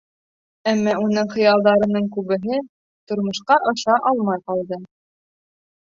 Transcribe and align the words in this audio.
Әммә 0.71 0.95
уның 1.01 1.29
хыялдарының 1.33 2.09
күбеһе 2.17 2.59
тормошҡа 3.13 3.61
аша 3.75 4.03
алмай 4.15 4.45
ҡалды... 4.51 4.85